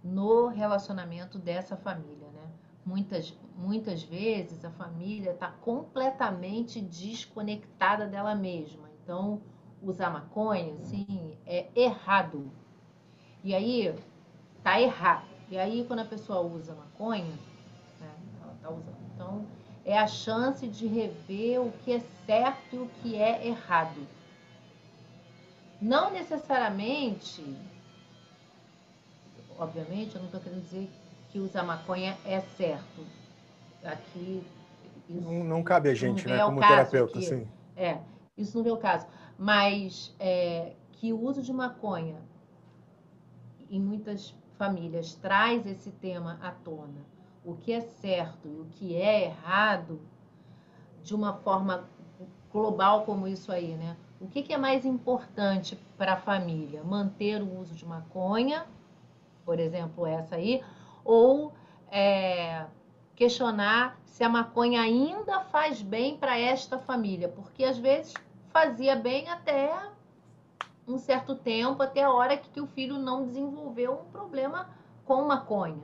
no 0.03 0.47
relacionamento 0.47 1.37
dessa 1.37 1.75
família, 1.75 2.27
né? 2.33 2.51
Muitas, 2.85 3.37
muitas 3.55 4.03
vezes 4.03 4.63
a 4.63 4.71
família 4.71 5.31
está 5.31 5.51
completamente 5.51 6.81
desconectada 6.81 8.07
dela 8.07 8.35
mesma. 8.35 8.89
Então, 9.03 9.41
usar 9.81 10.09
maconha, 10.09 10.75
assim, 10.75 11.37
é 11.45 11.67
errado. 11.75 12.51
E 13.43 13.53
aí, 13.53 13.95
tá 14.63 14.79
errado. 14.79 15.28
E 15.49 15.57
aí, 15.57 15.83
quando 15.87 15.99
a 15.99 16.05
pessoa 16.05 16.41
usa 16.41 16.75
maconha, 16.75 17.33
né, 17.99 18.13
ela 18.41 18.55
tá 18.61 18.69
usando. 18.69 18.97
Então, 19.15 19.45
é 19.83 19.97
a 19.97 20.05
chance 20.05 20.67
de 20.67 20.85
rever 20.85 21.59
o 21.61 21.71
que 21.83 21.93
é 21.93 21.99
certo 22.25 22.75
e 22.75 22.77
o 22.77 22.87
que 23.01 23.15
é 23.15 23.47
errado. 23.47 24.07
Não 25.81 26.11
necessariamente, 26.11 27.43
obviamente, 29.57 30.15
eu 30.15 30.19
não 30.19 30.27
estou 30.27 30.41
querendo 30.41 30.61
dizer 30.61 30.89
que 31.31 31.39
usar 31.39 31.63
maconha 31.63 32.15
é 32.25 32.41
certo. 32.41 33.05
Aqui. 33.83 34.43
Não, 35.09 35.43
não, 35.43 35.63
cabe 35.63 35.89
a 35.89 35.95
gente, 35.95 36.27
né, 36.27 36.43
como 36.43 36.59
terapeuta, 36.59 37.17
aqui. 37.17 37.27
sim. 37.27 37.47
É, 37.75 37.97
isso 38.37 38.61
não 38.61 38.69
é 38.69 38.73
o 38.73 38.77
caso. 38.77 39.07
Mas 39.37 40.13
é, 40.19 40.73
que 40.91 41.11
o 41.11 41.19
uso 41.19 41.41
de 41.41 41.53
maconha 41.53 42.17
em 43.71 43.79
muitas 43.79 44.35
famílias 44.59 45.15
traz 45.15 45.65
esse 45.65 45.89
tema 45.89 46.37
à 46.43 46.51
tona. 46.51 47.07
O 47.45 47.55
que 47.55 47.71
é 47.71 47.79
certo 47.79 48.45
e 48.45 48.59
o 48.59 48.65
que 48.65 48.95
é 48.97 49.23
errado 49.23 50.01
de 51.01 51.15
uma 51.15 51.33
forma 51.33 51.85
global 52.51 53.05
como 53.05 53.25
isso 53.25 53.53
aí, 53.53 53.75
né? 53.75 53.95
O 54.19 54.27
que, 54.27 54.43
que 54.43 54.53
é 54.53 54.57
mais 54.57 54.85
importante 54.85 55.79
para 55.97 56.13
a 56.13 56.17
família? 56.17 56.83
Manter 56.83 57.41
o 57.41 57.57
uso 57.57 57.73
de 57.73 57.85
maconha, 57.85 58.65
por 59.45 59.57
exemplo, 59.59 60.05
essa 60.05 60.35
aí, 60.35 60.61
ou 61.05 61.53
é, 61.89 62.65
questionar 63.15 63.97
se 64.03 64.25
a 64.25 64.29
maconha 64.29 64.81
ainda 64.81 65.39
faz 65.39 65.81
bem 65.81 66.17
para 66.17 66.37
esta 66.37 66.77
família, 66.77 67.29
porque 67.29 67.63
às 67.63 67.77
vezes 67.77 68.13
fazia 68.49 68.97
bem 68.97 69.29
até 69.29 69.73
um 70.89 70.97
certo 70.97 71.35
tempo, 71.35 71.81
até 71.83 72.03
a 72.03 72.11
hora 72.11 72.37
que, 72.37 72.49
que 72.49 72.61
o 72.61 72.67
filho 72.67 72.97
não 72.97 73.25
desenvolveu 73.25 73.93
um 73.93 74.11
problema 74.11 74.69
com 75.05 75.23
maconha. 75.23 75.83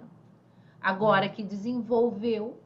Agora 0.81 1.29
que 1.29 1.43
desenvolveu, 1.43 2.59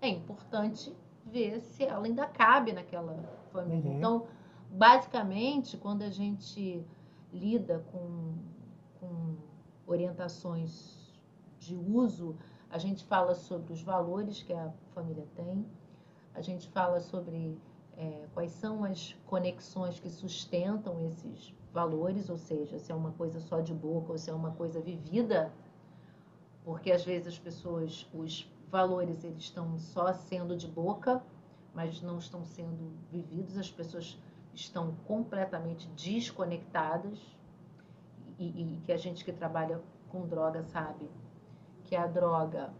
é 0.00 0.08
importante 0.08 0.94
ver 1.24 1.60
se 1.60 1.84
ela 1.84 2.06
ainda 2.06 2.26
cabe 2.26 2.72
naquela 2.72 3.16
família. 3.52 3.90
Uhum. 3.90 3.96
Então, 3.98 4.26
basicamente, 4.70 5.76
quando 5.76 6.02
a 6.02 6.10
gente 6.10 6.84
lida 7.32 7.84
com, 7.92 8.34
com 8.98 9.36
orientações 9.86 11.12
de 11.58 11.76
uso, 11.76 12.36
a 12.70 12.78
gente 12.78 13.04
fala 13.04 13.34
sobre 13.34 13.72
os 13.72 13.82
valores 13.82 14.42
que 14.42 14.52
a 14.52 14.72
família 14.94 15.26
tem, 15.36 15.64
a 16.34 16.40
gente 16.40 16.68
fala 16.68 17.00
sobre 17.00 17.58
é, 17.96 18.26
quais 18.34 18.50
são 18.52 18.84
as 18.84 19.14
conexões 19.26 20.00
que 20.00 20.10
sustentam 20.10 21.00
esses 21.06 21.54
valores, 21.72 22.28
ou 22.28 22.36
seja, 22.36 22.78
se 22.78 22.92
é 22.92 22.94
uma 22.94 23.12
coisa 23.12 23.40
só 23.40 23.60
de 23.60 23.72
boca 23.72 24.12
ou 24.12 24.18
se 24.18 24.30
é 24.30 24.34
uma 24.34 24.52
coisa 24.52 24.80
vivida, 24.80 25.52
porque 26.64 26.92
às 26.92 27.04
vezes 27.04 27.28
as 27.28 27.38
pessoas, 27.38 28.08
os 28.12 28.48
valores, 28.70 29.24
eles 29.24 29.42
estão 29.42 29.78
só 29.78 30.12
sendo 30.12 30.56
de 30.56 30.68
boca, 30.68 31.22
mas 31.74 32.00
não 32.02 32.18
estão 32.18 32.44
sendo 32.44 32.92
vividos, 33.10 33.56
as 33.56 33.70
pessoas 33.70 34.18
estão 34.54 34.94
completamente 35.06 35.88
desconectadas 35.88 37.18
e, 38.38 38.74
e 38.76 38.80
que 38.84 38.92
a 38.92 38.96
gente 38.96 39.24
que 39.24 39.32
trabalha 39.32 39.80
com 40.10 40.26
droga 40.26 40.62
sabe 40.62 41.08
que 41.84 41.96
a 41.96 42.06
droga 42.06 42.70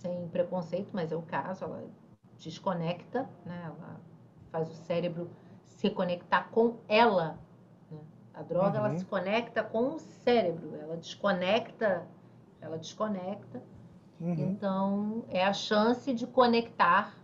sem 0.00 0.28
preconceito, 0.28 0.90
mas 0.92 1.12
é 1.12 1.16
o 1.16 1.22
caso, 1.22 1.64
ela 1.64 1.84
desconecta, 2.38 3.28
né? 3.44 3.62
Ela 3.66 4.00
faz 4.50 4.70
o 4.70 4.74
cérebro 4.74 5.30
se 5.62 5.90
conectar 5.90 6.44
com 6.50 6.76
ela. 6.88 7.38
A 8.40 8.42
droga 8.42 8.80
uhum. 8.80 8.86
ela 8.86 8.98
se 8.98 9.04
conecta 9.04 9.62
com 9.62 9.96
o 9.96 9.98
cérebro, 9.98 10.74
ela 10.80 10.96
desconecta, 10.96 12.06
ela 12.58 12.78
desconecta. 12.78 13.62
Uhum. 14.18 14.32
Então 14.32 15.24
é 15.28 15.44
a 15.44 15.52
chance 15.52 16.14
de 16.14 16.26
conectar 16.26 17.14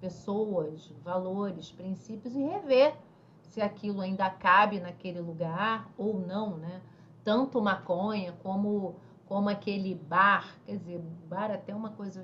pessoas, 0.00 0.90
valores, 1.04 1.70
princípios 1.70 2.34
e 2.34 2.42
rever 2.42 2.96
se 3.42 3.60
aquilo 3.60 4.00
ainda 4.00 4.30
cabe 4.30 4.80
naquele 4.80 5.20
lugar 5.20 5.90
ou 5.98 6.18
não, 6.18 6.56
né? 6.56 6.80
Tanto 7.22 7.60
maconha 7.60 8.32
como 8.42 8.96
como 9.26 9.48
aquele 9.48 9.94
bar, 9.94 10.56
quer 10.66 10.76
dizer, 10.76 10.98
bar 11.26 11.50
até 11.50 11.74
uma 11.74 11.90
coisa, 11.90 12.22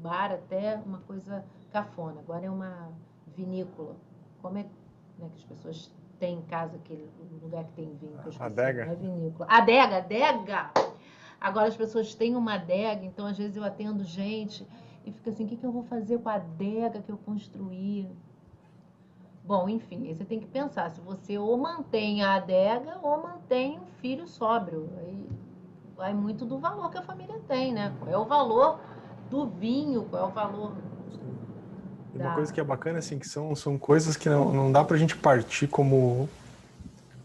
bar 0.00 0.32
até 0.32 0.76
uma 0.84 0.98
coisa 0.98 1.44
cafona. 1.72 2.20
Agora 2.20 2.46
é 2.46 2.50
uma 2.50 2.92
vinícola. 3.36 3.94
Como 4.42 4.58
é 4.58 4.62
né, 5.18 5.28
que 5.28 5.36
as 5.36 5.44
pessoas 5.44 5.92
têm 6.20 6.38
em 6.38 6.42
casa 6.42 6.76
aquele 6.76 7.08
lugar 7.42 7.64
que 7.64 7.72
tem 7.72 7.96
vinho? 7.96 8.18
Que 8.18 8.42
adega? 8.42 8.82
É 8.82 8.94
vinícola. 8.94 9.48
Adega, 9.50 9.96
adega! 9.96 10.70
Agora 11.40 11.66
as 11.66 11.76
pessoas 11.76 12.14
têm 12.14 12.36
uma 12.36 12.54
adega, 12.54 13.04
então 13.04 13.26
às 13.26 13.38
vezes 13.38 13.56
eu 13.56 13.64
atendo 13.64 14.04
gente 14.04 14.66
e 15.04 15.10
fica 15.10 15.30
assim, 15.30 15.44
o 15.44 15.48
que, 15.48 15.56
que 15.56 15.64
eu 15.64 15.72
vou 15.72 15.82
fazer 15.84 16.18
com 16.18 16.28
a 16.28 16.34
adega 16.34 17.00
que 17.00 17.10
eu 17.10 17.16
construí? 17.16 18.06
Bom, 19.42 19.68
enfim, 19.68 20.06
aí 20.06 20.14
você 20.14 20.24
tem 20.24 20.38
que 20.38 20.46
pensar 20.46 20.90
se 20.90 21.00
você 21.00 21.38
ou 21.38 21.56
mantém 21.56 22.22
a 22.22 22.34
adega 22.34 22.98
ou 23.02 23.22
mantém 23.22 23.78
o 23.78 23.86
filho 24.00 24.28
sóbrio. 24.28 24.90
Aí 24.98 25.26
vai 25.96 26.12
muito 26.12 26.44
do 26.44 26.58
valor 26.58 26.90
que 26.90 26.98
a 26.98 27.02
família 27.02 27.40
tem, 27.48 27.72
né? 27.72 27.92
Qual 27.98 28.10
é 28.10 28.18
o 28.18 28.26
valor 28.26 28.78
do 29.30 29.46
vinho, 29.46 30.04
qual 30.04 30.24
é 30.24 30.26
o 30.26 30.30
valor. 30.30 30.74
Uma 32.14 32.34
coisa 32.34 32.52
que 32.52 32.60
é 32.60 32.64
bacana, 32.64 32.98
assim, 32.98 33.18
que 33.18 33.28
são, 33.28 33.54
são 33.54 33.78
coisas 33.78 34.16
que 34.16 34.28
não, 34.28 34.52
não 34.52 34.72
dá 34.72 34.84
pra 34.84 34.96
gente 34.96 35.16
partir 35.16 35.66
como. 35.66 36.28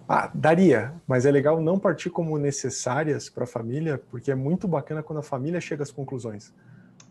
Ah, 0.07 0.29
daria, 0.33 0.93
mas 1.07 1.25
é 1.25 1.31
legal 1.31 1.59
não 1.59 1.79
partir 1.79 2.11
como 2.11 2.37
necessárias 2.37 3.27
para 3.27 3.45
a 3.45 3.47
família, 3.47 3.99
porque 4.11 4.31
é 4.31 4.35
muito 4.35 4.67
bacana 4.67 5.01
quando 5.01 5.19
a 5.19 5.23
família 5.23 5.59
chega 5.59 5.81
às 5.81 5.91
conclusões. 5.91 6.53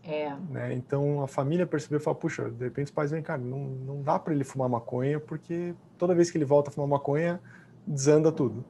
É. 0.07 0.33
Né? 0.49 0.73
Então 0.73 1.21
a 1.21 1.27
família 1.27 1.65
percebeu 1.65 1.99
e 1.99 2.01
falou: 2.01 2.19
puxa, 2.19 2.49
de 2.49 2.63
repente 2.63 2.85
os 2.85 2.91
pais 2.91 3.11
vêm, 3.11 3.21
cara, 3.21 3.41
não, 3.41 3.59
não 3.59 4.01
dá 4.01 4.17
para 4.17 4.33
ele 4.33 4.43
fumar 4.43 4.69
maconha, 4.69 5.19
porque 5.19 5.73
toda 5.97 6.15
vez 6.15 6.31
que 6.31 6.37
ele 6.37 6.45
volta 6.45 6.69
a 6.69 6.73
fumar 6.73 6.87
maconha, 6.87 7.41
desanda 7.85 8.31
tudo. 8.31 8.63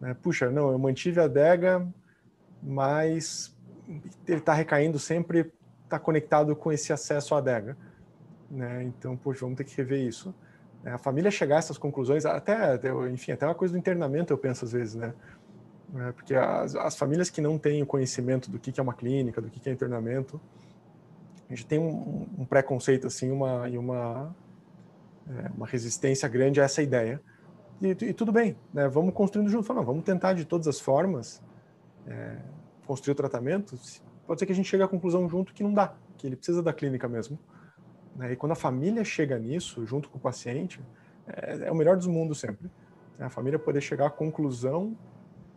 Né? 0.00 0.14
Puxa, 0.22 0.50
não, 0.50 0.70
eu 0.70 0.78
mantive 0.78 1.20
a 1.20 1.24
adega, 1.24 1.86
mas 2.62 3.56
ele 4.26 4.38
está 4.38 4.52
recaindo 4.52 4.98
sempre, 4.98 5.52
está 5.84 5.98
conectado 5.98 6.54
com 6.54 6.70
esse 6.70 6.92
acesso 6.92 7.34
à 7.34 7.38
adega. 7.38 7.76
Né? 8.50 8.84
Então, 8.84 9.16
poxa, 9.16 9.40
vamos 9.40 9.56
ter 9.56 9.64
que 9.64 9.76
rever 9.76 10.00
isso. 10.00 10.34
Né? 10.82 10.92
A 10.92 10.98
família 10.98 11.30
chegar 11.30 11.56
a 11.56 11.58
essas 11.58 11.78
conclusões, 11.78 12.24
até, 12.24 12.78
enfim, 13.12 13.32
até 13.32 13.46
uma 13.46 13.54
coisa 13.54 13.72
do 13.72 13.78
internamento 13.78 14.32
eu 14.32 14.38
penso 14.38 14.64
às 14.64 14.72
vezes, 14.72 14.94
né? 14.94 15.14
É, 15.96 16.12
porque 16.12 16.34
as, 16.34 16.74
as, 16.74 16.96
famílias 16.96 17.30
que 17.30 17.40
não 17.40 17.56
têm 17.56 17.82
o 17.82 17.86
conhecimento 17.86 18.50
do 18.50 18.58
que, 18.58 18.72
que 18.72 18.80
é 18.80 18.82
uma 18.82 18.94
clínica, 18.94 19.40
do 19.40 19.48
que, 19.48 19.60
que 19.60 19.68
é 19.68 19.72
internamento, 19.72 20.40
a 21.48 21.54
gente 21.54 21.66
tem 21.66 21.78
um, 21.78 22.26
um 22.36 22.44
preconceito 22.44 23.06
assim, 23.06 23.30
uma 23.30 23.68
e 23.68 23.78
uma 23.78 24.34
é, 25.28 25.50
uma 25.56 25.66
resistência 25.66 26.28
grande 26.28 26.60
a 26.60 26.64
essa 26.64 26.82
ideia. 26.82 27.20
E, 27.80 27.88
e 27.90 28.12
tudo 28.12 28.32
bem, 28.32 28.56
né? 28.72 28.88
Vamos 28.88 29.14
construindo 29.14 29.48
junto. 29.48 29.72
Não, 29.72 29.84
vamos 29.84 30.04
tentar 30.04 30.32
de 30.32 30.44
todas 30.44 30.66
as 30.66 30.80
formas 30.80 31.40
é, 32.06 32.38
construir 32.86 33.12
o 33.12 33.14
tratamento, 33.14 33.78
pode 34.26 34.40
ser 34.40 34.46
que 34.46 34.52
a 34.52 34.54
gente 34.54 34.68
chegue 34.68 34.82
à 34.82 34.88
conclusão 34.88 35.28
junto 35.28 35.54
que 35.54 35.62
não 35.62 35.72
dá, 35.72 35.94
que 36.16 36.26
ele 36.26 36.36
precisa 36.36 36.62
da 36.62 36.72
clínica 36.72 37.08
mesmo. 37.08 37.38
Né? 38.16 38.32
E 38.32 38.36
quando 38.36 38.52
a 38.52 38.56
família 38.56 39.04
chega 39.04 39.38
nisso, 39.38 39.84
junto 39.86 40.08
com 40.08 40.18
o 40.18 40.20
paciente, 40.20 40.80
é, 41.26 41.68
é 41.68 41.72
o 41.72 41.74
melhor 41.74 41.96
dos 41.96 42.06
mundos 42.06 42.38
sempre. 42.38 42.70
Né? 43.18 43.26
A 43.26 43.30
família 43.30 43.58
poder 43.58 43.80
chegar 43.80 44.06
à 44.06 44.10
conclusão 44.10 44.96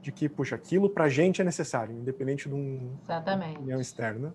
de 0.01 0.11
que, 0.11 0.29
puxa, 0.29 0.55
aquilo 0.55 0.89
para 0.89 1.05
a 1.05 1.09
gente 1.09 1.41
é 1.41 1.43
necessário, 1.43 1.95
independente 1.95 2.47
de 2.47 2.55
um, 2.55 2.95
Exatamente. 3.03 3.57
opinião 3.57 3.81
externa. 3.81 4.33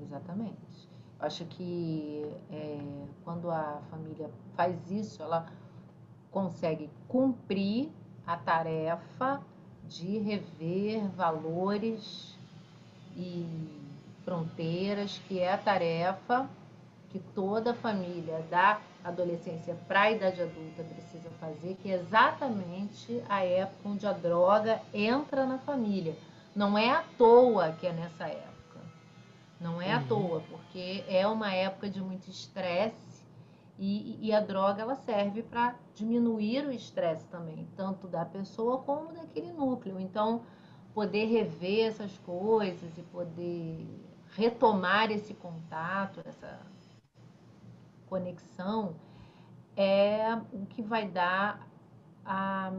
Exatamente. 0.00 0.88
Eu 1.18 1.26
acho 1.26 1.44
que 1.46 2.26
é, 2.50 2.80
quando 3.24 3.50
a 3.50 3.80
família 3.90 4.28
faz 4.56 4.90
isso, 4.90 5.22
ela 5.22 5.46
consegue 6.30 6.90
cumprir 7.08 7.88
a 8.26 8.36
tarefa 8.36 9.40
de 9.88 10.18
rever 10.18 11.08
valores 11.10 12.36
e 13.16 13.46
fronteiras, 14.24 15.20
que 15.28 15.38
é 15.38 15.52
a 15.52 15.58
tarefa 15.58 16.48
que 17.12 17.18
toda 17.34 17.74
família 17.74 18.42
da 18.50 18.80
adolescência 19.04 19.76
para 19.86 20.02
a 20.02 20.10
idade 20.10 20.40
adulta 20.40 20.82
precisa 20.82 21.28
fazer, 21.38 21.76
que 21.82 21.90
é 21.90 21.96
exatamente 21.96 23.22
a 23.28 23.44
época 23.44 23.88
onde 23.88 24.06
a 24.06 24.12
droga 24.12 24.80
entra 24.94 25.44
na 25.44 25.58
família. 25.58 26.16
Não 26.56 26.76
é 26.76 26.90
à 26.90 27.04
toa 27.18 27.72
que 27.72 27.86
é 27.86 27.92
nessa 27.92 28.26
época. 28.26 28.80
Não 29.60 29.80
é 29.80 29.94
uhum. 29.94 30.00
à 30.00 30.04
toa, 30.04 30.42
porque 30.48 31.04
é 31.06 31.26
uma 31.26 31.52
época 31.52 31.90
de 31.90 32.00
muito 32.00 32.28
estresse 32.30 33.22
e, 33.78 34.18
e, 34.28 34.32
a 34.32 34.40
droga 34.40 34.82
ela 34.82 34.94
serve 34.94 35.42
para 35.42 35.74
diminuir 35.94 36.66
o 36.66 36.72
estresse 36.72 37.26
também, 37.26 37.66
tanto 37.76 38.06
da 38.06 38.24
pessoa 38.24 38.78
como 38.78 39.12
daquele 39.12 39.52
núcleo. 39.52 39.98
Então, 39.98 40.42
poder 40.94 41.24
rever 41.26 41.88
essas 41.88 42.16
coisas 42.18 42.96
e 42.96 43.02
poder 43.02 43.86
retomar 44.34 45.10
esse 45.10 45.34
contato, 45.34 46.20
essa 46.24 46.60
conexão, 48.12 48.94
é 49.74 50.38
o 50.52 50.66
que 50.66 50.82
vai 50.82 51.08
dar 51.08 51.66
a, 52.22 52.70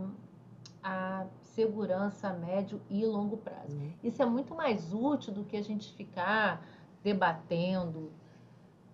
a 0.84 1.26
segurança 1.42 2.28
a 2.28 2.34
médio 2.34 2.80
e 2.88 3.04
longo 3.04 3.38
prazo. 3.38 3.76
Uhum. 3.76 3.94
Isso 4.04 4.22
é 4.22 4.26
muito 4.28 4.54
mais 4.54 4.94
útil 4.94 5.34
do 5.34 5.44
que 5.44 5.58
a 5.58 5.64
gente 5.64 5.92
ficar 5.94 6.64
debatendo 7.04 8.12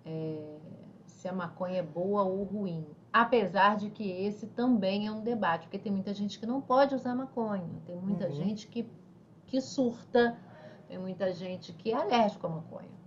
é, 0.05 0.58
se 1.05 1.27
a 1.27 1.34
maconha 1.34 1.79
é 1.79 1.84
boa 1.84 2.24
ou 2.24 2.41
ruim. 2.46 2.88
Apesar 3.12 3.75
de 3.75 3.89
que 3.89 4.10
esse 4.10 4.48
também 4.48 5.08
é 5.08 5.12
um 5.12 5.22
debate, 5.22 5.63
porque 5.63 5.77
tem 5.77 5.91
muita 5.91 6.13
gente 6.13 6.39
que 6.39 6.46
não 6.46 6.62
pode 6.62 6.96
usar 6.96 7.15
maconha, 7.15 7.67
tem 7.86 7.98
muita 7.98 8.27
uhum. 8.27 8.31
gente 8.31 8.67
que, 8.67 8.89
que 9.46 9.60
surta, 9.60 10.38
tem 10.88 10.98
muita 10.98 11.34
gente 11.34 11.74
que 11.74 11.91
é 11.91 11.96
alérgico 11.96 12.48
à 12.48 12.50
maconha, 12.50 12.98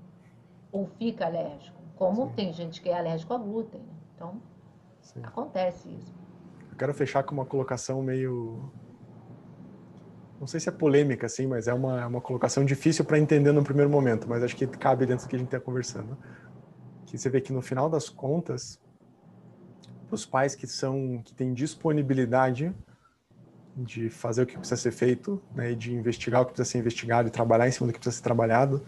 ou 0.70 0.86
fica 0.86 1.24
alérgico, 1.24 1.81
como 1.96 2.26
Sim. 2.28 2.32
tem 2.34 2.52
gente 2.52 2.80
que 2.80 2.88
é 2.88 2.98
alérgico 2.98 3.32
a 3.34 3.38
glúten. 3.38 3.80
Né? 3.80 3.92
Então, 4.14 4.42
Sim. 5.00 5.20
acontece 5.22 5.88
isso. 5.88 6.12
Eu 6.70 6.76
quero 6.76 6.94
fechar 6.94 7.22
com 7.22 7.34
uma 7.34 7.44
colocação 7.44 8.02
meio. 8.02 8.70
Não 10.40 10.46
sei 10.46 10.58
se 10.58 10.68
é 10.68 10.72
polêmica, 10.72 11.26
assim, 11.26 11.46
mas 11.46 11.68
é 11.68 11.74
uma, 11.74 12.00
é 12.00 12.06
uma 12.06 12.20
colocação 12.20 12.64
difícil 12.64 13.04
para 13.04 13.18
entender 13.18 13.52
no 13.52 13.62
primeiro 13.62 13.90
momento, 13.90 14.28
mas 14.28 14.42
acho 14.42 14.56
que 14.56 14.66
cabe 14.66 15.06
dentro 15.06 15.26
do 15.26 15.28
que 15.28 15.36
a 15.36 15.38
gente 15.38 15.46
está 15.46 15.60
conversando. 15.60 16.18
Que 17.06 17.16
você 17.16 17.30
vê 17.30 17.40
que 17.40 17.52
no 17.52 17.62
final 17.62 17.88
das 17.88 18.08
contas, 18.08 18.80
os 20.10 20.26
pais 20.26 20.56
que 20.56 20.66
são 20.66 21.22
que 21.24 21.32
têm 21.32 21.54
disponibilidade 21.54 22.74
de 23.76 24.10
fazer 24.10 24.42
o 24.42 24.46
que 24.46 24.58
precisa 24.58 24.80
ser 24.80 24.90
feito, 24.90 25.40
né, 25.54 25.72
e 25.72 25.76
de 25.76 25.94
investigar 25.94 26.42
o 26.42 26.46
que 26.46 26.52
precisa 26.52 26.72
ser 26.72 26.78
investigado 26.78 27.28
e 27.28 27.30
trabalhar 27.30 27.68
em 27.68 27.70
cima 27.70 27.86
do 27.86 27.92
que 27.92 27.98
precisa 27.98 28.16
ser 28.16 28.22
trabalhado, 28.22 28.84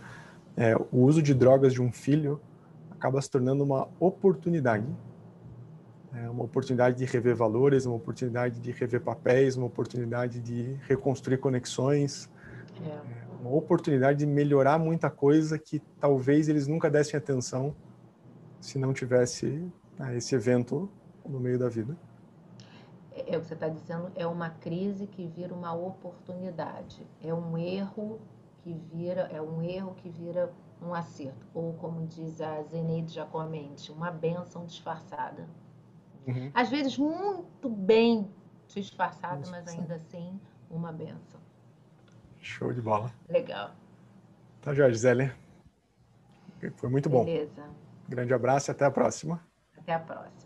é, 0.56 0.76
o 0.76 0.99
uso 0.99 1.23
de 1.23 1.34
drogas 1.34 1.73
de 1.73 1.80
um 1.80 1.90
filho 1.90 2.40
acaba 3.04 3.20
se 3.20 3.30
tornando 3.30 3.62
uma 3.62 3.87
oportunidade 4.00 4.87
é 6.14 6.30
uma 6.30 6.44
oportunidade 6.44 6.96
de 6.96 7.04
rever 7.04 7.34
valores, 7.34 7.84
uma 7.87 7.96
oportunidade 7.96 8.61
de 8.61 8.70
rever 8.70 9.00
papéis, 9.00 9.56
uma 9.56 9.66
oportunidade 9.66 10.40
de 10.40 10.78
reconstruir 10.87 11.38
conexões, 11.38 12.30
é. 12.80 13.00
uma 13.40 13.50
oportunidade 13.50 14.20
de 14.20 14.26
melhorar 14.26 14.78
muita 14.78 15.11
coisa 15.11 15.58
que 15.58 15.82
talvez 16.00 16.49
eles 16.49 16.68
nunca 16.68 16.88
dessem 16.88 17.18
atenção 17.18 17.75
se 18.61 18.78
não 18.78 18.92
tivesse 18.92 19.68
né, 19.99 20.16
esse 20.16 20.37
evento 20.37 20.88
no 21.28 21.40
meio 21.40 21.58
da 21.58 21.68
vida. 21.68 21.96
É 23.26 23.37
o 23.37 23.40
que 23.40 23.49
você 23.49 23.54
está 23.54 23.68
dizendo, 23.68 24.12
é 24.14 24.26
uma 24.26 24.50
crise 24.50 25.08
que 25.08 25.26
vira 25.26 25.52
uma 25.52 25.75
oportunidade, 25.75 27.04
é 27.20 27.34
um 27.34 27.58
erro 27.58 28.20
que 28.62 28.73
vira, 28.73 29.23
é 29.32 29.42
um 29.42 29.61
erro 29.62 29.94
que 29.96 30.08
vira 30.08 30.50
um 30.81 30.95
acerto, 30.95 31.47
ou 31.54 31.75
como 31.75 32.07
diz 32.07 32.40
a 32.40 32.62
Zeneide 32.64 33.12
Jacomenti, 33.12 33.90
uma 33.90 34.11
benção 34.11 34.64
disfarçada. 34.66 35.49
Uhum. 36.26 36.50
Às 36.54 36.71
vezes 36.71 36.97
muito 36.99 37.69
bem 37.69 38.30
disfarçada, 38.69 39.49
mas 39.50 39.69
ainda 39.69 39.97
assim 39.97 40.41
uma 40.71 40.93
benção. 40.93 41.41
Show 42.41 42.73
de 42.73 42.80
bola. 42.80 43.13
Legal. 43.28 43.71
Tá, 44.60 44.75
Jorge 44.75 44.95
Gisele. 44.95 45.32
Foi 46.76 46.89
muito 46.89 47.08
bom. 47.08 47.25
Beleza. 47.25 47.69
Grande 48.08 48.32
abraço 48.32 48.71
e 48.71 48.73
até 48.73 48.84
a 48.84 48.91
próxima. 48.91 49.41
Até 49.76 49.95
a 49.95 49.99
próxima. 49.99 50.44